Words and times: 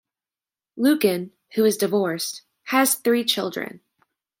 Luken, 0.79 1.29
who 1.53 1.63
is 1.63 1.77
divorced, 1.77 2.41
has 2.69 2.95
three 2.95 3.23
children. 3.23 3.81